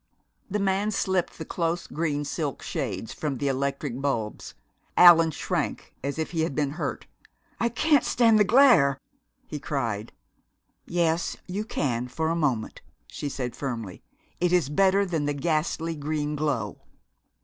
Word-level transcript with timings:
The 0.49 0.57
man 0.57 0.89
slipped 0.89 1.37
the 1.37 1.45
close 1.45 1.85
green 1.85 2.25
silk 2.25 2.63
shades 2.63 3.13
from 3.13 3.37
the 3.37 3.47
electric 3.47 4.01
bulbs. 4.01 4.55
Allan 4.97 5.29
shrank 5.29 5.93
as 6.03 6.17
if 6.17 6.31
he 6.31 6.41
had 6.41 6.55
been 6.55 6.71
hurt. 6.71 7.05
"I 7.59 7.69
can't 7.69 8.03
stand 8.03 8.39
the 8.39 8.43
glare," 8.43 8.99
he 9.45 9.59
cried. 9.59 10.11
"Yes, 10.87 11.37
you 11.45 11.63
can 11.63 12.07
for 12.07 12.29
a 12.29 12.35
moment," 12.35 12.81
she 13.05 13.29
said 13.29 13.55
firmly. 13.55 14.01
"It's 14.39 14.69
better 14.69 15.05
than 15.05 15.25
the 15.25 15.35
ghastly 15.35 15.95
green 15.95 16.35
glow." 16.35 16.81